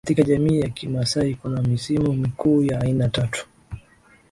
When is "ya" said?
0.59-0.69, 2.63-2.81